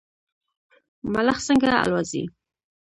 [1.13, 2.23] ملخ څنګه الوځي؟